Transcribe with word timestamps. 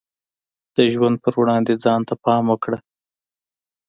د 0.75 0.77
ژوند 0.93 1.15
په 1.23 1.29
وړاندې 1.41 1.73
ځان 1.83 2.01
ته 2.07 2.13
پام 2.23 2.43
وکړه. 2.49 2.77